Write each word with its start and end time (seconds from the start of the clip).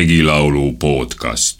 regilaulu 0.00 0.72
podcast. 0.82 1.58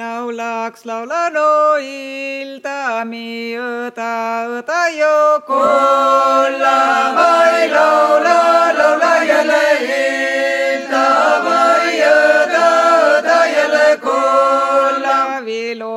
laulaks 0.00 0.84
laulanu 0.90 1.44
Ildami 1.80 3.56
õda, 3.64 4.12
õda 4.58 4.82
ju 4.98 5.16
kulla 5.48 6.76
vai 7.20 7.64
laula, 7.72 8.36
laula 8.80 9.14
jälle 9.30 9.64
Ilda 9.88 11.08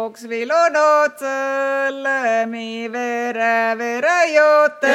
Oksvilonotsölle 0.08 2.46
mi 2.46 2.90
verä 2.92 3.78
verä 3.78 4.24
jottele 4.24 4.90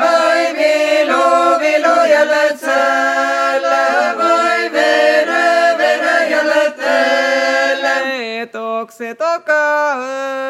voi 0.00 0.56
vilu 0.58 1.58
vilu 1.60 2.04
jäletsölle 2.10 3.78
voi 4.18 4.72
verä 4.72 5.78
verä 5.78 6.24
jäletsölle. 6.24 7.96
Tokse 8.52 9.14
toka 9.14 9.92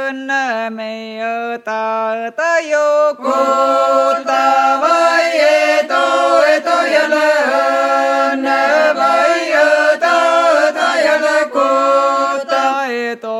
önnä 0.08 0.70
me 0.70 1.20
ota 1.54 2.10
ota 2.26 2.58
jokuta 2.58 4.42
vai 4.80 5.40
eto 5.40 6.44
eto 6.44 6.82
jälle 6.82 7.32
önnä. 8.32 8.87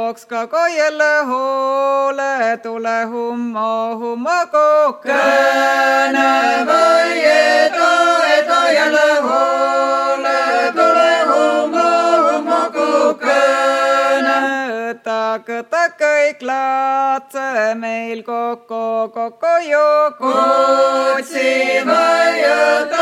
Tooks 0.08 0.24
ka 0.24 0.42
koiele 0.52 1.12
hoole, 1.28 2.56
tule 2.64 2.98
hummo, 3.10 3.72
hummo 4.00 4.36
kukene 4.52 6.30
vai 6.68 7.16
edu, 7.32 7.88
edu 8.36 8.60
jälle 8.76 9.10
hoole, 9.26 10.38
tule 10.78 11.12
hummo, 11.30 11.90
hummo 12.24 12.60
kukene. 12.76 14.38
Kõta 15.48 15.82
kõik 16.00 16.40
laatse 16.50 17.74
meil 17.82 18.22
kokku, 18.24 19.12
kokku 19.12 19.54
ju 19.68 19.88
kutsi 20.22 21.52
vai 21.90 22.32
õta, 22.54 22.97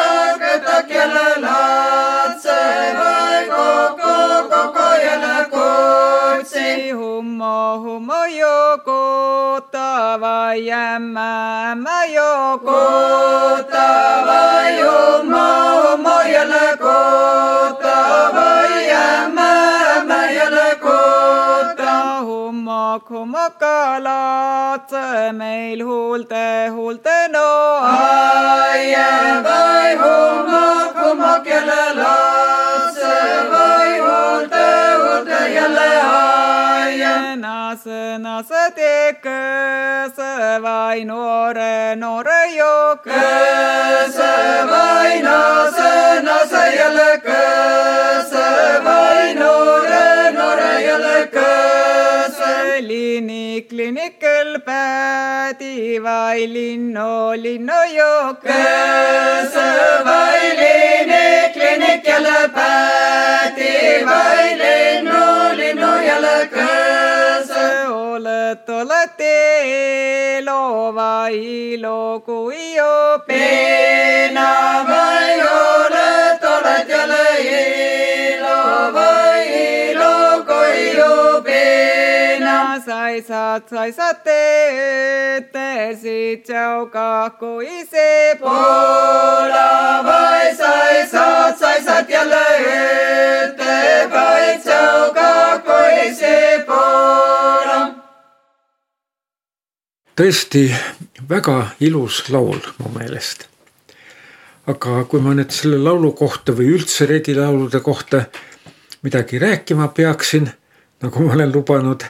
ämmä, 19.05 19.61
ämmä 19.97 20.27
jälle 20.31 20.77
kuta. 20.79 21.97
Hummok, 22.25 23.11
hummok 23.11 23.63
laatse 23.99 25.33
meil 25.33 25.85
huulte, 25.85 26.69
huulte 26.69 27.29
no 27.29 27.79
aie 27.83 29.07
aie. 37.85 37.87
Nase, 37.87 38.19
nase 38.19 38.73
teköse 38.75 40.61
vai 40.63 41.05
noore, 41.05 41.95
noore 41.97 42.57
ju 42.57 42.97
köse 43.05 44.65
vai 44.71 45.21
nase, 45.23 46.23
nase 46.23 46.77
jälle 46.77 47.21
köse 47.21 48.81
vai 48.85 49.35
noore, 49.35 50.33
noore 50.33 50.83
jälle 50.83 51.29
köse. 51.33 52.81
Linik, 52.81 53.73
linikel 53.73 54.61
päädi 54.65 55.99
vai 56.03 56.47
linnu, 56.47 57.33
linnu 57.37 57.81
ju 57.97 58.35
köse 58.43 59.69
vai 60.05 60.57
linik, 60.63 61.57
linik 61.57 62.07
jälle 62.07 62.49
päädi 62.55 64.05
vai 64.07 64.57
linnu, 64.57 65.57
linnu 65.57 65.93
jälle 66.07 66.49
köse. 66.51 66.86
Olet, 69.67 70.43
olet 70.43 70.47
ilo 70.47 70.93
vai 70.93 71.35
ilo 71.35 72.21
kui 72.25 72.75
ju 72.77 73.19
pena 73.27 74.85
vai 74.87 75.41
olet, 75.41 76.45
olet 76.45 76.89
jälle 76.89 77.27
ilo 77.41 78.93
vai 78.93 79.43
ilo 79.91 80.45
kui 80.45 80.97
ju 80.97 81.43
pena. 81.43 82.81
saisad, 82.87 83.63
saisad 83.71 84.17
teetesid 84.25 85.49
tšauga 86.45 87.31
kui 87.39 87.87
see 87.91 88.35
poola 88.41 90.03
vai 90.05 90.55
saisad, 90.55 91.59
saisad 91.59 92.09
jälle 92.09 92.47
ette 92.57 94.09
vai 94.13 94.59
tšauga 94.59 95.61
kui 95.65 96.15
see 96.15 96.65
poola 96.67 97.96
tõesti 100.17 100.71
väga 101.29 101.67
ilus 101.81 102.29
laul 102.33 102.61
mu 102.79 102.89
meelest. 102.95 103.49
aga 104.67 105.05
kui 105.07 105.21
ma 105.23 105.35
nüüd 105.37 105.51
selle 105.55 105.79
laulu 105.79 106.13
kohta 106.17 106.53
või 106.57 106.67
üldse 106.75 107.07
regilaulude 107.07 107.81
kohta 107.85 108.25
midagi 109.05 109.39
rääkima 109.39 109.89
peaksin, 109.95 110.51
nagu 111.03 111.23
ma 111.23 111.33
olen 111.37 111.53
lubanud, 111.53 112.03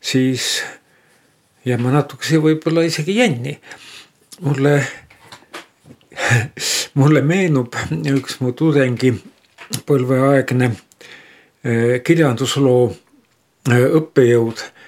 siis 0.00 0.62
jään 1.64 1.82
ma 1.82 1.90
natukese 1.92 2.38
võib-olla 2.40 2.82
isegi 2.86 3.16
jänni. 3.18 3.60
mulle, 4.40 4.86
mulle 6.94 7.20
meenub 7.20 7.74
üks 8.14 8.40
mu 8.40 8.52
tudengipõlveaegne 8.52 10.70
kirjandusloo 12.04 12.96
õppejõud 13.68 14.79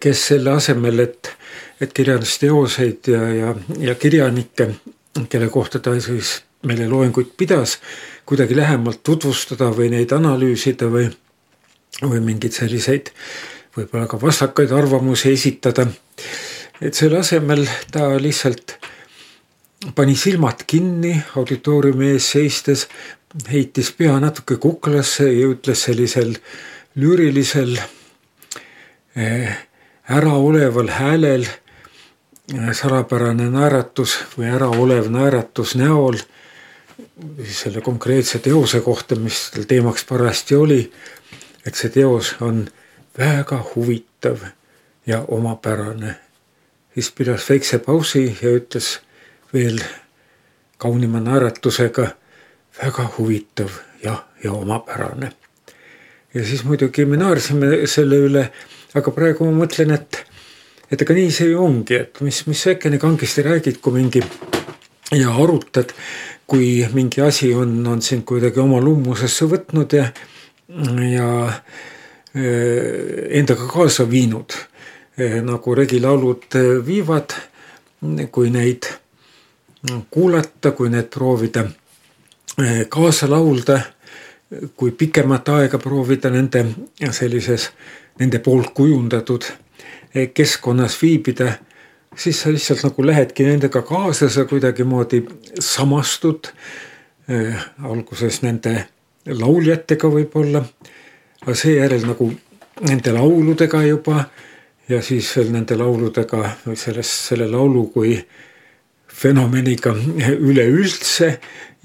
kes 0.00 0.26
selle 0.32 0.56
asemel, 0.56 1.02
et, 1.04 1.28
et 1.80 1.92
kirjandusteoseid 1.92 3.10
ja, 3.12 3.22
ja, 3.34 3.54
ja 3.78 3.94
kirjanikke, 3.94 4.68
kelle 5.28 5.48
kohta 5.52 5.78
ta 5.78 5.94
siis 6.00 6.40
meile 6.66 6.86
loenguid 6.88 7.34
pidas, 7.36 7.78
kuidagi 8.26 8.56
lähemalt 8.56 9.02
tutvustada 9.04 9.70
või 9.74 9.90
neid 9.92 10.12
analüüsida 10.14 10.88
või, 10.90 11.08
või 12.02 12.22
mingeid 12.22 12.54
selliseid 12.56 13.12
võib-olla 13.76 14.06
ka 14.08 14.20
vastakaid 14.20 14.72
arvamusi 14.72 15.32
esitada. 15.32 15.86
et 16.80 16.94
selle 16.94 17.18
asemel 17.18 17.66
ta 17.90 18.16
lihtsalt 18.20 18.76
pani 19.94 20.16
silmad 20.16 20.64
kinni 20.66 21.14
auditooriumi 21.36 22.12
ees 22.12 22.30
seistes, 22.30 22.86
heitis 23.50 23.92
pea 23.92 24.18
natuke 24.20 24.56
kuklasse 24.56 25.32
ja 25.32 25.48
ütles 25.48 25.82
sellisel 25.88 26.36
lüürilisel 26.96 27.78
äraoleval 30.10 30.88
häälel 30.88 31.46
salapärane 32.72 33.50
naeratus 33.50 34.16
või 34.38 34.50
äraolev 34.52 35.08
naeratus 35.10 35.74
näol 35.76 36.18
selle 37.48 37.80
konkreetse 37.80 38.38
teose 38.38 38.80
kohta, 38.80 39.16
mis 39.16 39.50
tal 39.54 39.64
teemaks 39.68 40.04
parajasti 40.04 40.56
oli. 40.56 40.92
et 41.66 41.74
see 41.74 41.90
teos 41.90 42.34
on 42.40 42.66
väga 43.18 43.64
huvitav 43.74 44.38
ja 45.06 45.24
omapärane. 45.28 46.16
siis 46.94 47.10
pidas 47.10 47.50
väikse 47.50 47.78
pausi 47.78 48.38
ja 48.42 48.48
ütles 48.48 49.00
veel 49.54 49.78
kaunima 50.78 51.20
naeratusega 51.20 52.08
väga 52.82 53.10
huvitav 53.18 53.68
ja, 54.02 54.24
ja 54.44 54.52
omapärane. 54.52 55.32
ja 56.34 56.44
siis 56.44 56.64
muidugi 56.64 57.04
me 57.04 57.16
naersime 57.16 57.86
selle 57.86 58.16
üle 58.16 58.50
aga 58.98 59.14
praegu 59.14 59.46
ma 59.48 59.62
mõtlen, 59.62 59.94
et, 59.96 60.20
et 60.92 61.02
ega 61.02 61.16
nii 61.16 61.30
see 61.32 61.52
ju 61.52 61.62
ongi, 61.64 61.96
et 62.04 62.20
mis, 62.24 62.42
mis 62.48 62.64
sa 62.64 62.74
äkki 62.74 62.92
nii 62.92 63.02
kangesti 63.02 63.44
räägid, 63.46 63.80
kui 63.84 63.96
mingi 63.96 64.22
ja 65.16 65.32
arutad, 65.36 65.92
kui 66.46 66.86
mingi 66.92 67.20
asi 67.20 67.52
on, 67.54 67.86
on 67.86 68.02
sind 68.02 68.24
kuidagi 68.28 68.60
oma 68.60 68.80
lummusesse 68.80 69.48
võtnud 69.48 69.96
ja, 69.96 70.08
ja 71.12 71.28
endaga 72.34 73.68
kaasa 73.68 74.08
viinud. 74.08 74.52
nagu 75.44 75.74
regilaulud 75.76 76.54
viivad, 76.86 77.34
kui 78.32 78.50
neid 78.50 78.86
kuulata, 80.10 80.70
kui 80.72 80.88
need 80.88 81.10
proovida 81.12 81.66
kaasa 82.88 83.28
laulda, 83.30 83.78
kui 84.76 84.90
pikemat 84.90 85.48
aega 85.48 85.78
proovida 85.78 86.30
nende 86.30 86.64
sellises 87.12 87.70
nende 88.20 88.38
poolt 88.38 88.72
kujundatud 88.74 89.46
keskkonnas 90.34 90.98
viibida, 91.02 91.52
siis 92.16 92.42
sa 92.42 92.52
lihtsalt 92.52 92.84
nagu 92.84 93.06
lähedki 93.06 93.46
nendega 93.46 93.82
kaasa, 93.82 94.28
sa 94.28 94.44
kuidagimoodi 94.44 95.22
samastud 95.60 96.50
äh, 97.30 97.64
alguses 97.88 98.42
nende 98.42 98.74
lauljatega 99.26 100.10
võib-olla, 100.12 100.64
aga 101.42 101.54
seejärel 101.56 102.06
nagu 102.06 102.28
nende 102.88 103.12
lauludega 103.14 103.82
juba 103.86 104.24
ja 104.88 105.02
siis 105.02 105.30
veel 105.36 105.52
nende 105.54 105.76
lauludega 105.78 106.42
või 106.66 106.76
selles, 106.76 107.10
selle 107.28 107.48
laulu 107.50 107.86
kui 107.94 108.16
fenomeniga 109.12 109.92
üleüldse 110.48 111.36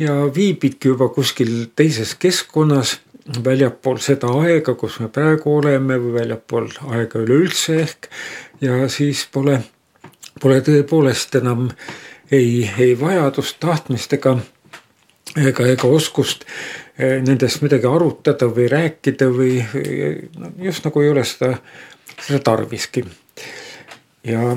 ja 0.02 0.16
viibidki 0.34 0.92
juba 0.94 1.10
kuskil 1.14 1.68
teises 1.76 2.16
keskkonnas 2.20 2.98
väljapool 3.44 4.00
seda 4.04 4.30
aega, 4.42 4.76
kus 4.80 5.00
me 5.04 5.10
praegu 5.14 5.58
oleme 5.60 5.98
või 6.00 6.14
väljapool 6.22 6.70
aega 6.96 7.22
üleüldse 7.24 7.80
ehk 7.84 8.10
ja 8.64 8.88
siis 8.92 9.26
pole, 9.32 9.60
pole 10.42 10.62
tõepoolest 10.64 11.36
enam 11.42 11.68
ei, 12.32 12.70
ei 12.78 12.96
vajadust, 13.00 13.60
tahtmist 13.60 14.14
ega, 14.18 14.38
ega, 15.36 15.68
ega 15.68 15.92
oskust 15.92 16.46
eh, 16.98 17.20
nendest 17.24 17.62
midagi 17.66 17.90
arutada 17.90 18.50
või 18.52 18.70
rääkida 18.72 19.30
või 19.34 19.60
no, 20.40 20.54
just 20.70 20.88
nagu 20.88 21.04
ei 21.04 21.12
ole 21.12 21.26
seda, 21.28 21.58
seda 22.22 22.42
tarviski. 22.52 23.06
ja 24.24 24.56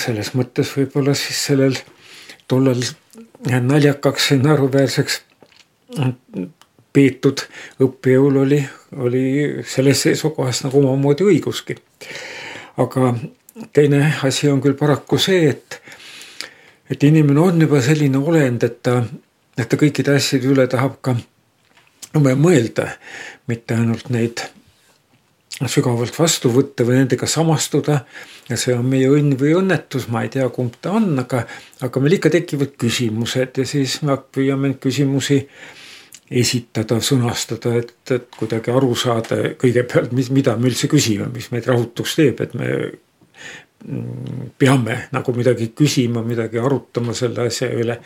selles 0.00 0.32
mõttes 0.38 0.70
võib-olla 0.76 1.14
siis 1.18 1.44
sellel 1.50 1.76
tollal 2.48 2.80
naljakaks 3.44 4.30
ja 4.30 4.38
naeruväärseks 4.40 5.20
peetud 6.94 7.42
õppejõul 7.82 8.40
oli, 8.44 8.60
oli 9.02 9.24
selles 9.66 10.04
seisukohas 10.06 10.62
nagu 10.66 10.82
omamoodi 10.82 11.26
õiguski. 11.26 11.76
aga 12.76 13.14
teine 13.72 14.14
asi 14.22 14.48
on 14.50 14.60
küll 14.62 14.78
paraku 14.78 15.18
see, 15.18 15.50
et, 15.50 15.80
et 16.90 17.02
inimene 17.02 17.40
on 17.40 17.60
juba 17.66 17.82
selline 17.82 18.18
olend, 18.18 18.66
et 18.66 18.82
ta, 18.82 19.00
et 19.58 19.68
ta 19.68 19.78
kõikide 19.78 20.16
asjade 20.16 20.50
üle 20.50 20.66
tahab 20.70 21.00
ka 21.02 21.16
mõelda, 22.14 22.92
mitte 23.50 23.74
ainult 23.74 24.10
neid 24.14 24.46
sügavalt 25.70 26.16
vastu 26.18 26.50
võtta 26.50 26.86
või 26.86 26.98
nendega 26.98 27.26
samastuda. 27.30 28.04
ja 28.48 28.56
see 28.60 28.74
on 28.74 28.84
meie 28.86 29.08
õnn 29.08 29.38
või 29.40 29.54
õnnetus, 29.56 30.08
ma 30.08 30.22
ei 30.22 30.28
tea, 30.28 30.48
kumb 30.48 30.74
ta 30.80 30.92
on, 30.98 31.14
aga, 31.18 31.46
aga 31.80 32.00
meil 32.00 32.18
ikka 32.18 32.30
tekivad 32.30 32.74
küsimused 32.78 33.58
ja 33.58 33.64
siis 33.64 34.02
me 34.02 34.16
püüame 34.18 34.68
neid 34.68 34.80
küsimusi 34.82 35.46
esitada, 36.30 36.98
sõnastada, 37.04 37.74
et, 37.80 37.94
et 38.14 38.28
kuidagi 38.38 38.72
aru 38.72 38.94
saada 38.96 39.40
kõigepealt, 39.60 40.14
mis, 40.16 40.30
mida 40.32 40.56
me 40.56 40.70
üldse 40.70 40.88
küsime, 40.90 41.28
mis 41.34 41.50
meid 41.52 41.68
rahutuks 41.68 42.16
teeb, 42.16 42.40
et 42.40 42.54
me 42.56 42.70
mm, 43.84 44.54
peame 44.58 44.98
nagu 45.12 45.34
midagi 45.36 45.70
küsima, 45.76 46.24
midagi 46.24 46.62
arutama 46.62 47.16
selle 47.16 47.48
asja 47.48 47.68
üle. 47.76 47.98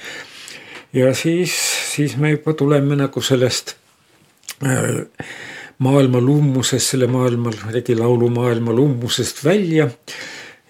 ja 0.92 1.12
siis, 1.14 1.54
siis 1.94 2.16
me 2.18 2.34
juba 2.34 2.56
tuleme 2.58 2.98
nagu 2.98 3.22
sellest 3.22 3.76
äh, 4.66 5.04
maailma 5.78 6.20
lummusest, 6.20 6.94
selle 6.96 7.06
maailma, 7.06 7.54
regilaulu 7.70 8.30
maailma 8.34 8.74
lummusest 8.74 9.44
välja 9.44 9.88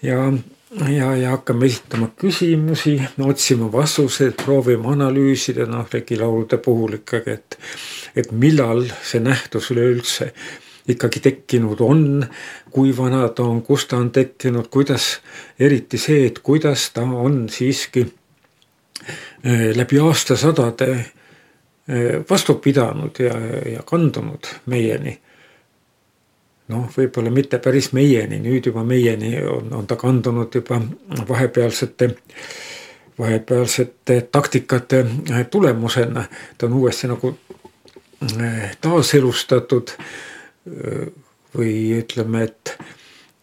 ja 0.05 0.29
ja, 0.71 1.15
ja 1.15 1.33
hakkame 1.35 1.65
esitama 1.65 2.09
küsimusi, 2.19 2.95
otsima 3.25 3.71
vastuseid, 3.71 4.37
proovima 4.43 4.93
analüüsida, 4.93 5.65
noh, 5.69 5.87
regilaulude 5.91 6.57
puhul 6.63 6.99
ikkagi, 6.99 7.37
et, 7.37 7.59
et 8.15 8.31
millal 8.31 8.85
see 9.03 9.21
nähtus 9.23 9.71
üleüldse 9.73 10.31
ikkagi 10.89 11.21
tekkinud 11.21 11.81
on, 11.85 12.25
kui 12.73 12.95
vana 12.97 13.27
ta 13.29 13.45
on, 13.45 13.61
kus 13.61 13.85
ta 13.89 13.99
on 14.01 14.09
tekkinud, 14.13 14.71
kuidas, 14.73 15.19
eriti 15.59 16.01
see, 16.01 16.25
et 16.31 16.39
kuidas 16.45 16.89
ta 16.95 17.05
on 17.05 17.43
siiski 17.53 18.07
eh, 18.07 19.69
läbi 19.77 20.01
aastasadade 20.01 20.91
Eh, 21.89 22.21
vastu 22.29 22.53
pidanud 22.61 23.17
ja, 23.19 23.33
ja 23.73 23.81
kandunud 23.85 24.45
meieni. 24.69 25.15
Noh, 26.69 26.87
võib-olla 26.93 27.31
mitte 27.33 27.59
päris 27.63 27.91
meieni, 27.97 28.39
nüüd 28.43 28.69
juba 28.69 28.83
meieni 28.87 29.35
on, 29.41 29.71
on 29.79 29.87
ta 29.89 29.97
kandunud 29.99 30.53
juba 30.55 30.79
vahepealsete, 31.29 32.11
vahepealsete 33.19 34.21
taktikate 34.31 35.03
tulemusena. 35.51 36.25
ta 36.57 36.69
on 36.69 36.77
uuesti 36.81 37.09
nagu 37.09 37.33
eh, 38.29 38.71
taaselustatud 38.81 39.95
eh, 39.97 41.03
või 41.57 41.75
ütleme, 41.97 42.45
et, 42.45 42.77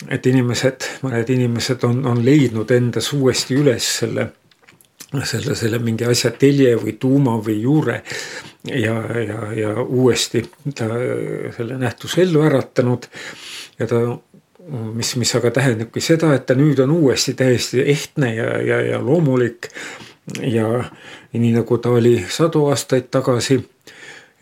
et 0.09 0.27
inimesed, 0.27 0.89
mõned 1.03 1.31
inimesed 1.35 1.85
on, 1.85 2.05
on 2.07 2.25
leidnud 2.25 2.71
endas 2.71 3.13
uuesti 3.13 3.59
üles 3.59 3.95
selle 4.01 4.31
selle, 5.25 5.55
selle 5.55 5.79
mingi 5.79 6.05
asja 6.05 6.33
telje 6.35 6.73
või 6.81 6.97
tuuma 7.01 7.37
või 7.43 7.61
juure 7.63 8.01
ja, 8.67 8.95
ja, 9.23 9.53
ja 9.53 9.83
uuesti 9.83 10.51
ta 10.75 10.85
selle 11.57 11.79
nähtuse 11.79 12.23
ellu 12.23 12.43
äratanud. 12.43 13.07
ja 13.79 13.87
ta, 13.87 14.19
mis, 14.95 15.17
mis 15.17 15.35
aga 15.37 15.51
tähendabki 15.51 16.01
seda, 16.01 16.35
et 16.35 16.47
ta 16.47 16.55
nüüd 16.55 16.81
on 16.83 16.91
uuesti 16.91 17.35
täiesti 17.35 17.85
ehtne 17.87 18.35
ja, 18.35 18.61
ja, 18.63 18.81
ja 18.81 19.01
loomulik. 19.05 19.69
ja 20.43 20.85
nii 21.33 21.53
nagu 21.53 21.79
ta 21.79 21.91
oli 21.91 22.25
sadu 22.29 22.67
aastaid 22.67 23.11
tagasi 23.11 23.61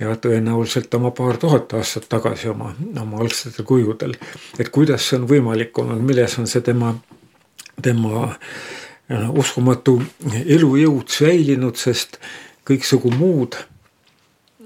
ja 0.00 0.14
tõenäoliselt 0.16 0.94
oma 0.94 1.10
paar 1.10 1.36
tuhat 1.36 1.72
aastat 1.72 2.08
tagasi 2.08 2.48
oma, 2.48 2.72
oma 3.00 3.20
algsetel 3.20 3.64
kujudel. 3.64 4.14
et 4.58 4.68
kuidas 4.68 5.08
see 5.08 5.18
on 5.18 5.28
võimalik 5.28 5.78
olnud, 5.78 6.00
milles 6.02 6.38
on 6.38 6.46
see 6.50 6.64
tema, 6.64 6.94
tema 7.82 8.24
äh, 8.24 9.28
uskumatu 9.30 10.00
elujõud 10.46 11.08
säilinud, 11.08 11.76
sest 11.76 12.18
kõiksugu 12.66 13.12
muud 13.14 13.58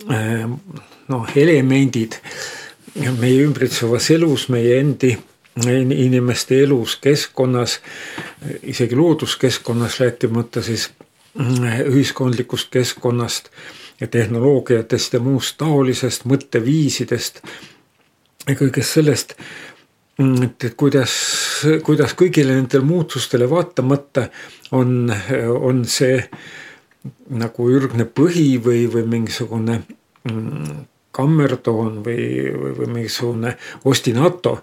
noh, 0.06 1.26
elemendid 1.36 2.18
meie 3.18 3.42
ümbritsevas 3.44 4.10
elus, 4.14 4.48
meie 4.52 4.78
endi 4.80 5.12
inimeste 5.68 6.60
elus, 6.62 6.96
keskkonnas, 7.02 7.80
isegi 8.62 8.96
looduskeskkonnas, 8.96 9.98
rääkimata 10.00 10.62
siis 10.62 10.90
mm, 11.34 11.88
ühiskondlikust 11.90 12.70
keskkonnast 12.70 13.50
ja 14.00 14.06
tehnoloogiatest 14.06 15.18
ja 15.18 15.20
muust 15.20 15.58
taolisest, 15.58 16.28
mõtteviisidest 16.30 17.42
ja 18.46 18.54
kõigest 18.54 18.94
sellest 19.00 19.34
Mm, 20.18 20.42
et, 20.42 20.64
et 20.66 20.74
kuidas, 20.74 21.12
kuidas 21.86 22.10
kõigile 22.18 22.56
nendele 22.56 22.82
muutustele 22.82 23.46
vaatamata 23.50 24.24
on, 24.74 25.12
on 25.46 25.84
see 25.86 26.16
nagu 27.30 27.70
ürgne 27.70 28.04
põhi 28.04 28.58
või, 28.62 28.86
või 28.90 29.04
mingisugune 29.08 29.80
mm, 30.28 30.84
kammertoon 31.14 32.02
või, 32.04 32.26
või, 32.52 32.74
või 32.78 32.90
mingisugune 32.98 33.54
ostinato 33.90 34.58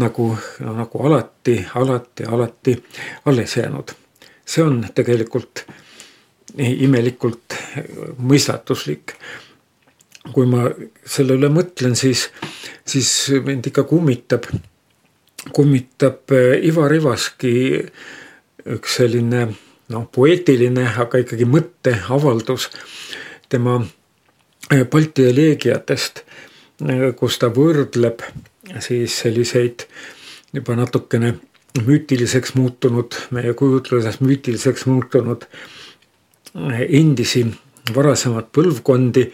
nagu, 0.00 0.30
nagu 0.60 1.02
alati, 1.08 1.58
alati, 1.74 2.24
alati 2.24 2.76
alles 3.24 3.56
jäänud. 3.56 3.92
see 4.48 4.64
on 4.64 4.86
tegelikult 4.94 5.66
imelikult 6.58 7.54
mõistatuslik. 8.18 9.12
kui 10.32 10.46
ma 10.46 10.66
selle 11.08 11.38
üle 11.38 11.48
mõtlen, 11.48 11.94
siis, 11.96 12.26
siis 12.84 13.30
mind 13.44 13.66
ikka 13.66 13.82
kummitab 13.88 14.44
kummitab 15.52 16.32
Ivar 16.62 16.92
Ivaski 16.92 17.54
üks 18.68 18.98
selline 18.98 19.46
noh, 19.92 20.06
poeetiline, 20.12 20.86
aga 21.02 21.22
ikkagi 21.22 21.48
mõtteavaldus 21.48 22.68
tema 23.48 23.78
äh, 23.80 24.84
Balti 24.90 25.28
eleegiatest, 25.30 26.24
äh, 26.84 27.08
kus 27.18 27.38
ta 27.40 27.50
võrdleb 27.54 28.24
siis 28.84 29.20
selliseid 29.22 29.86
juba 30.52 30.76
natukene 30.76 31.34
müütiliseks 31.78 32.54
muutunud, 32.58 33.14
meie 33.34 33.54
kujutluses 33.54 34.20
müütiliseks 34.24 34.86
muutunud 34.88 35.46
endisi 36.88 37.44
varasemaid 37.94 38.48
põlvkondi 38.54 39.28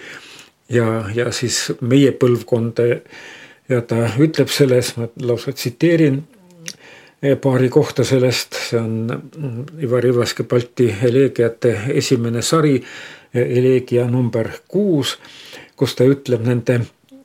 ja, 0.75 0.87
ja 1.15 1.31
siis 1.33 1.73
meie 1.81 2.13
põlvkonda. 2.13 2.89
Ja 3.71 3.81
ta 3.81 4.03
ütleb 4.21 4.51
selles, 4.53 4.93
ma 4.99 5.09
lausa 5.25 5.55
tsiteerin 5.57 6.21
paari 7.41 7.69
kohta 7.69 8.05
sellest, 8.05 8.57
see 8.69 8.81
on 8.81 8.97
mm, 9.09 9.83
Ivar 9.85 10.07
Ivaski 10.07 10.45
Balti 10.45 10.91
eleegiate 11.03 11.73
esimene 11.95 12.43
sari, 12.43 12.75
eh, 13.35 13.47
eleegia 13.59 14.07
number 14.11 14.51
kuus, 14.69 15.17
kus 15.77 15.95
ta 15.97 16.05
ütleb 16.05 16.45
nende 16.45 16.81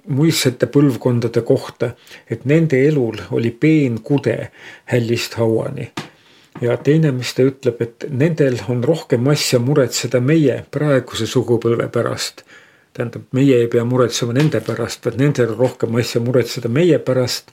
muistsete 0.09 0.69
põlvkondade 0.71 1.41
kohta, 1.45 1.91
et 2.29 2.45
nende 2.49 2.79
elul 2.87 3.19
oli 3.35 3.51
peen 3.51 3.99
kude 4.03 4.37
hällist 4.93 5.35
hauani. 5.37 5.91
ja 6.61 6.77
teine, 6.77 7.11
mis 7.11 7.33
ta 7.33 7.43
ütleb, 7.47 7.81
et 7.81 8.05
nendel 8.09 8.57
on 8.69 8.83
rohkem 8.83 9.27
asja 9.31 9.59
muretseda 9.59 10.19
meie 10.19 10.63
praeguse 10.71 11.27
sugupõlve 11.27 11.87
pärast 11.87 12.43
tähendab, 12.93 13.27
meie 13.31 13.61
ei 13.61 13.67
pea 13.67 13.85
muretsema 13.85 14.33
nende 14.33 14.59
pärast, 14.65 15.05
vaid 15.05 15.19
nendel 15.21 15.53
on 15.53 15.59
rohkem 15.59 15.95
asja 16.01 16.21
muretseda 16.21 16.69
meie 16.69 16.99
pärast. 16.99 17.51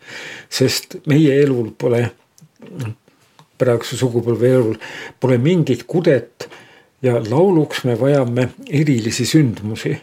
sest 0.48 0.96
meie 1.06 1.42
elul 1.42 1.70
pole 1.78 2.10
praeguse 3.58 3.96
sugupõlve 3.96 4.52
elul 4.52 4.76
pole 5.20 5.38
mingit 5.38 5.86
kudet 5.88 6.48
ja 7.02 7.16
lauluks 7.30 7.84
me 7.84 7.96
vajame 8.00 8.50
erilisi 8.68 9.26
sündmusi. 9.26 9.96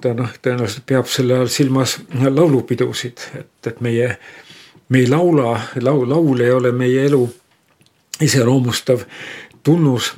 ta 0.00 0.12
noh, 0.14 0.32
tõenäoliselt 0.42 0.84
peab 0.86 1.06
selle 1.08 1.38
all 1.38 1.48
silmas 1.48 1.96
laulupidusid, 2.12 3.22
et, 3.38 3.66
et 3.66 3.80
meie, 3.80 4.10
me 4.88 5.00
ei 5.00 5.08
laula, 5.08 5.54
laul, 5.80 6.04
laul 6.08 6.40
ei 6.44 6.52
ole 6.52 6.72
meie 6.72 7.06
elu 7.08 7.22
iseloomustav 8.20 9.06
tunnus 9.64 10.12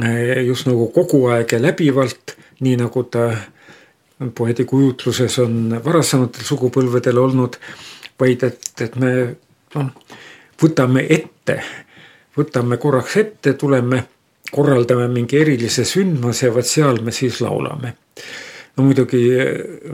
eh, 0.00 0.40
just 0.46 0.66
nagu 0.66 0.88
kogu 0.94 1.26
aeg 1.34 1.52
ja 1.52 1.60
läbivalt, 1.62 2.36
nii 2.64 2.78
nagu 2.80 3.02
ta 3.04 3.28
poeedi 4.34 4.64
kujutluses 4.64 5.38
on 5.44 5.76
varasematel 5.84 6.44
sugupõlvedel 6.48 7.18
olnud, 7.20 7.58
vaid 8.20 8.46
et, 8.48 8.70
et 8.80 8.96
me 8.96 9.12
noh, 9.76 10.16
võtame 10.62 11.06
ette, 11.08 11.60
võtame 12.36 12.78
korraks 12.80 13.16
ette, 13.20 13.54
tuleme, 13.58 14.02
korraldame 14.50 15.08
mingi 15.12 15.40
erilise 15.40 15.84
sündmuse 15.84 16.48
ja 16.48 16.54
vot 16.54 16.66
seal 16.66 17.02
me 17.02 17.12
siis 17.12 17.40
laulame. 17.40 17.96
no 18.76 18.84
muidugi 18.84 19.22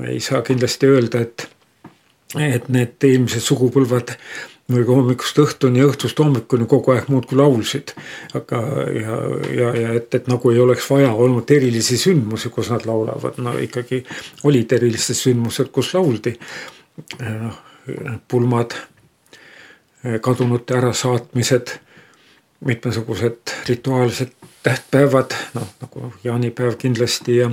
ei 0.08 0.20
saa 0.20 0.42
kindlasti 0.42 0.86
öelda, 0.86 1.20
et, 1.20 1.48
et 2.38 2.68
need 2.68 3.06
eelmised 3.08 3.44
sugupõlved 3.44 4.16
või 4.72 4.84
ka 4.86 4.94
hommikust 4.96 5.38
õhtuni 5.42 5.82
ja 5.82 5.88
õhtust 5.90 6.18
hommikuni 6.22 6.66
kogu 6.70 6.94
aeg 6.94 7.08
muudkui 7.12 7.38
laulsid. 7.38 7.94
aga 8.38 8.60
ja, 8.94 9.18
ja, 9.56 9.72
ja 9.80 9.92
et, 9.98 10.14
et 10.14 10.30
nagu 10.30 10.50
ei 10.50 10.60
oleks 10.62 10.88
vaja 10.90 11.12
olnud 11.12 11.50
erilisi 11.50 11.98
sündmusi, 11.98 12.50
kus 12.54 12.70
nad 12.70 12.86
laulavad, 12.86 13.40
no 13.42 13.56
ikkagi 13.58 14.02
olid 14.48 14.72
erilised 14.72 15.18
sündmused, 15.18 15.72
kus 15.74 15.94
lauldi. 15.94 16.36
noh, 17.20 17.58
pulmad 18.28 18.76
kadunute 20.21 20.76
ärasaatmised, 20.76 21.75
mitmesugused 22.64 23.54
rituaalsed 23.68 24.32
tähtpäevad, 24.62 25.35
noh 25.54 25.68
nagu 25.80 26.12
jaanipäev 26.25 26.76
kindlasti 26.78 27.37
ja 27.37 27.50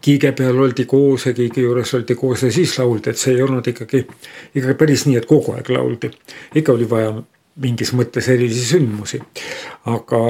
kiige 0.00 0.32
peal 0.32 0.58
oldi 0.58 0.84
koos 0.84 1.26
ja 1.26 1.32
kiige 1.32 1.60
juures 1.60 1.94
oldi 1.94 2.14
koos 2.14 2.42
ja 2.42 2.52
siis 2.52 2.78
lauldi, 2.78 3.10
et 3.10 3.18
see 3.18 3.34
ei 3.34 3.42
olnud 3.42 3.66
ikkagi, 3.66 4.02
ikkagi 4.54 4.74
päris 4.78 5.06
nii, 5.06 5.16
et 5.20 5.26
kogu 5.30 5.54
aeg 5.54 5.70
lauldi. 5.70 6.10
ikka 6.54 6.72
oli 6.72 6.90
vaja 6.90 7.14
mingis 7.62 7.92
mõttes 7.94 8.28
erilisi 8.28 8.66
sündmusi. 8.72 9.20
aga, 9.86 10.20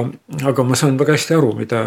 aga 0.51 0.63
ma 0.63 0.77
saan 0.77 0.99
väga 0.99 1.17
hästi 1.17 1.37
aru, 1.37 1.51
mida, 1.57 1.81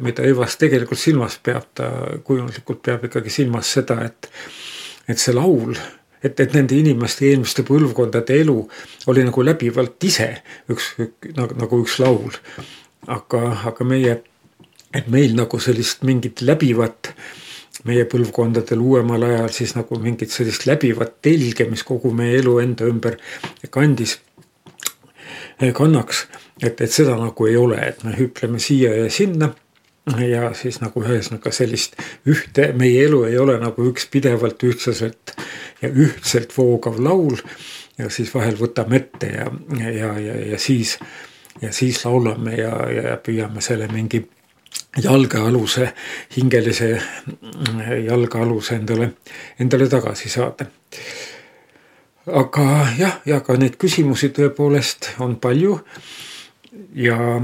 mida 0.00 0.26
Evas 0.28 0.56
tegelikult 0.60 1.00
silmas 1.00 1.38
peab, 1.42 1.66
ta 1.74 1.90
kujundlikult 2.24 2.82
peab 2.82 3.08
ikkagi 3.08 3.30
silmas 3.30 3.72
seda, 3.78 3.98
et, 4.04 4.28
et 5.08 5.18
see 5.18 5.34
laul 5.34 5.74
et, 6.24 6.40
et 6.40 6.56
nende 6.56 6.76
inimeste 6.78 7.28
eelmiste 7.28 7.64
põlvkondade 7.68 8.38
elu 8.40 8.56
oli 9.12 9.24
nagu 9.26 9.44
läbivalt 9.44 10.08
ise 10.08 10.30
üks, 10.72 10.94
üks 10.98 11.34
nagu, 11.36 11.56
nagu 11.60 11.80
üks 11.84 11.98
laul. 12.02 12.36
aga, 13.06 13.40
aga 13.70 13.84
meie, 13.84 14.18
et 14.94 15.08
meil 15.12 15.34
nagu 15.36 15.60
sellist 15.60 16.04
mingit 16.08 16.40
läbivat 16.40 17.12
meie 17.84 18.06
põlvkondadel 18.08 18.80
uuemal 18.80 19.26
ajal 19.26 19.50
siis 19.52 19.74
nagu 19.76 19.98
mingit 20.00 20.32
sellist 20.32 20.64
läbivat 20.64 21.18
telge, 21.24 21.66
mis 21.68 21.82
kogu 21.84 22.14
meie 22.16 22.38
elu 22.38 22.56
enda 22.62 22.88
ümber 22.88 23.18
kandis, 23.74 24.18
kannaks. 25.76 26.24
et, 26.62 26.80
et 26.80 26.92
seda 26.92 27.18
nagu 27.20 27.46
ei 27.50 27.58
ole, 27.60 27.80
et 27.82 28.04
me 28.06 28.14
hüpleme 28.16 28.62
siia 28.62 28.94
ja 28.96 29.10
sinna 29.12 29.52
ja 30.06 30.50
siis 30.54 30.80
nagu 30.82 31.02
ühesõnaga 31.02 31.52
sellist 31.54 31.96
ühte, 32.28 32.72
meie 32.76 33.06
elu 33.06 33.22
ei 33.30 33.38
ole 33.40 33.56
nagu 33.60 33.86
üks 33.88 34.06
pidevalt 34.12 34.62
ühtlaselt 34.66 35.32
ja 35.82 35.88
ühtselt 35.88 36.52
voogav 36.56 37.00
laul. 37.00 37.40
ja 37.98 38.10
siis 38.10 38.34
vahel 38.34 38.56
võtame 38.58 38.96
ette 38.96 39.26
ja, 39.32 39.50
ja, 39.78 40.12
ja, 40.18 40.36
ja 40.52 40.58
siis, 40.58 40.98
ja 41.62 41.72
siis 41.72 42.04
laulame 42.04 42.56
ja, 42.58 42.72
ja 42.90 43.16
püüame 43.16 43.62
selle 43.62 43.88
mingi 43.88 44.24
jalgealuse, 45.02 45.92
hingelise 46.36 46.88
jalgealuse 48.06 48.74
endale, 48.74 49.12
endale 49.60 49.88
tagasi 49.88 50.28
saada. 50.28 50.66
aga 52.26 52.88
jah, 52.98 53.20
ja 53.26 53.40
ka 53.40 53.56
neid 53.56 53.76
küsimusi 53.80 54.30
tõepoolest 54.36 55.14
on 55.20 55.36
palju 55.36 55.78
ja 56.96 57.40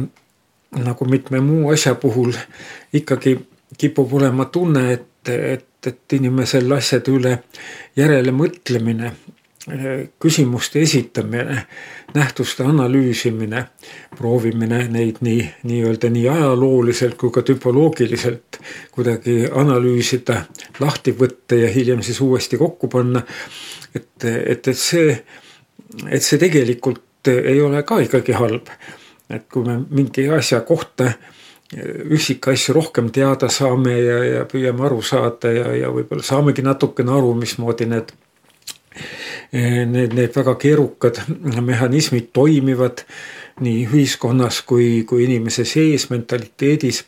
nagu 0.78 1.04
mitme 1.04 1.40
muu 1.40 1.70
asja 1.72 1.94
puhul 1.94 2.32
ikkagi 2.92 3.38
kipub 3.78 4.12
olema 4.14 4.44
tunne, 4.44 4.92
et, 4.92 5.28
et, 5.28 5.86
et 5.86 6.12
inimesel 6.12 6.70
asjade 6.72 7.12
üle 7.14 7.36
järele 7.96 8.32
mõtlemine, 8.34 9.12
küsimuste 10.22 10.80
esitamine, 10.80 11.66
nähtuste 12.14 12.64
analüüsimine, 12.64 13.64
proovimine 14.16 14.86
neid 14.90 15.20
nii, 15.20 15.42
nii-öelda 15.68 16.10
nii 16.10 16.28
ajalooliselt 16.32 17.18
kui 17.20 17.30
ka 17.34 17.42
tüpoloogiliselt 17.46 18.58
kuidagi 18.94 19.44
analüüsida, 19.52 20.44
lahti 20.80 21.14
võtta 21.18 21.60
ja 21.60 21.68
hiljem 21.70 22.02
siis 22.02 22.20
uuesti 22.24 22.58
kokku 22.58 22.88
panna. 22.88 23.22
et, 23.94 24.24
et, 24.24 24.68
et 24.68 24.78
see, 24.78 25.18
et 26.08 26.22
see 26.22 26.38
tegelikult 26.38 27.28
ei 27.28 27.60
ole 27.60 27.82
ka 27.84 28.00
ikkagi 28.00 28.32
halb 28.32 28.72
et 29.30 29.46
kui 29.52 29.64
me 29.66 29.80
mingi 29.90 30.26
asja 30.34 30.60
kohta 30.66 31.12
üksikasju 31.70 32.74
rohkem 32.74 33.10
teada 33.14 33.48
saame 33.52 33.94
ja, 33.94 34.16
ja 34.24 34.46
püüame 34.50 34.86
aru 34.88 35.02
saada 35.06 35.52
ja, 35.54 35.68
ja 35.84 35.92
võib-olla 35.94 36.24
saamegi 36.26 36.64
natukene 36.66 37.12
aru, 37.14 37.34
mismoodi 37.38 37.86
need, 37.90 38.10
need, 39.52 40.16
need 40.18 40.34
väga 40.34 40.56
keerukad 40.58 41.22
mehhanismid 41.62 42.32
toimivad 42.34 43.04
nii 43.62 43.84
ühiskonnas 43.86 44.62
kui, 44.66 45.04
kui 45.06 45.26
inimese 45.28 45.66
sees, 45.68 46.08
mentaliteedis, 46.10 47.04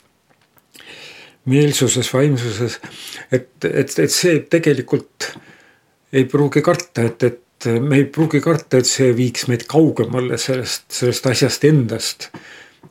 meelsuses, 1.50 2.12
vaimsuses. 2.14 2.78
et, 3.32 3.50
et, 3.66 3.98
et 3.98 4.14
see 4.14 4.44
tegelikult 4.52 5.32
ei 6.12 6.28
pruugi 6.28 6.62
karta, 6.62 7.08
et, 7.08 7.22
et 7.26 7.40
et 7.66 7.82
me 7.82 8.00
ei 8.00 8.06
pruugi 8.10 8.40
karta, 8.42 8.80
et 8.80 8.88
see 8.88 9.12
viiks 9.16 9.46
meid 9.50 9.66
kaugemale 9.70 10.38
sellest, 10.40 10.88
sellest 10.92 11.28
asjast 11.30 11.64
endast. 11.68 12.28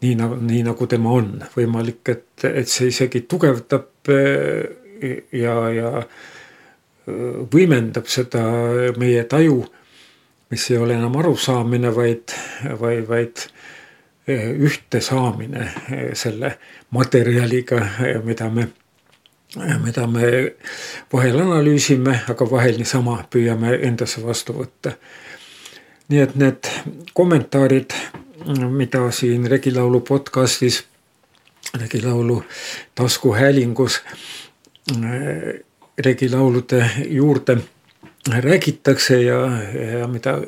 nii 0.02 0.16
nagu, 0.18 0.38
nii 0.42 0.64
nagu 0.66 0.88
tema 0.90 1.12
on, 1.14 1.44
võimalik, 1.54 2.02
et, 2.10 2.46
et 2.48 2.70
see 2.70 2.88
isegi 2.90 3.22
tugevdab 3.30 4.10
eh, 4.10 5.20
ja, 5.38 5.56
ja 5.70 5.92
eh, 6.02 7.36
võimendab 7.54 8.10
seda 8.10 8.42
meie 8.98 9.28
taju, 9.30 9.60
mis 10.50 10.66
ei 10.72 10.80
ole 10.82 10.98
enam 10.98 11.20
arusaamine, 11.22 11.92
vaid, 11.94 12.34
vaid, 12.82 13.06
vaid 13.12 13.46
eh, 14.26 14.50
ühte 14.58 15.04
saamine 15.06 15.68
selle 16.18 16.56
materjaliga, 16.98 17.84
mida 18.26 18.50
me 18.50 18.72
mida 19.56 20.08
me 20.08 20.54
vahel 21.14 21.40
analüüsime, 21.44 22.22
aga 22.30 22.52
vahel 22.52 22.78
niisama 22.80 23.18
püüame 23.30 23.76
endasse 23.88 24.24
vastu 24.24 24.56
võtta. 24.56 24.96
nii 26.12 26.20
et 26.20 26.36
need 26.36 26.68
kommentaarid, 27.14 27.94
mida 28.72 29.12
siin 29.12 29.46
Regilaulu 29.48 30.00
podcastis, 30.00 30.84
Regilaulu 31.74 32.44
taskuhäälingus 32.96 34.02
regilaulude 35.98 36.90
juurde 37.10 37.58
räägitakse 38.28 39.22
ja, 39.22 39.62
ja 40.00 40.08
mida 40.08 40.42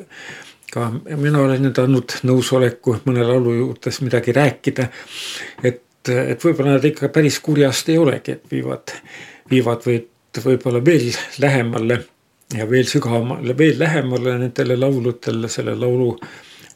ka 0.72 0.90
mina 1.16 1.38
olen 1.42 1.62
nüüd 1.62 1.78
andnud 1.78 2.16
nõusoleku 2.26 2.98
mõne 3.06 3.22
laulu 3.26 3.54
juures 3.54 4.00
midagi 4.02 4.32
rääkida. 4.34 4.88
et 5.62 5.83
et, 6.08 6.44
võib-olla 6.44 6.76
nad 6.76 6.84
ikka 6.84 7.08
päris 7.08 7.38
kurjast 7.40 7.88
ei 7.88 7.98
olegi, 7.98 8.38
et 8.38 8.50
viivad, 8.50 8.92
viivad 9.50 9.86
võid 9.86 10.10
võib-olla 10.44 10.80
veel 10.84 11.12
lähemale 11.38 12.00
ja 12.54 12.66
veel 12.70 12.86
sügavamale, 12.90 13.54
veel 13.58 13.78
lähemale 13.78 14.38
nendele 14.38 14.76
lauludele, 14.76 15.48
selle 15.48 15.76
laulu 15.78 16.10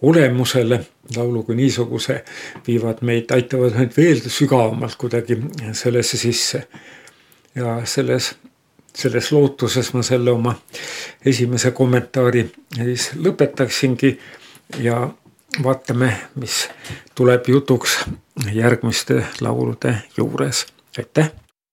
olemusele, 0.02 0.78
laulu 1.16 1.42
kui 1.42 1.56
niisuguse, 1.58 2.23
viivad 2.66 3.02
meid, 3.02 3.30
aitavad 3.35 3.75
meid 3.78 3.97
veel 3.97 4.20
sügavamalt 4.23 4.94
kuidagi 4.99 5.40
sellesse 5.73 6.16
sisse. 6.16 6.62
ja 7.54 7.80
selles, 7.85 8.35
selles 8.94 9.32
lootuses 9.32 9.92
ma 9.94 10.02
selle 10.02 10.30
oma 10.30 10.52
esimese 11.26 11.70
kommentaari 11.75 12.44
siis 12.76 13.11
lõpetaksingi 13.16 14.12
ja 14.85 15.00
vaatame, 15.64 16.12
mis 16.35 16.68
tuleb 17.14 17.49
jutuks 17.49 17.99
järgmiste 18.52 19.26
laulude 19.40 20.02
juures. 20.16 20.66
aitäh 20.99 21.30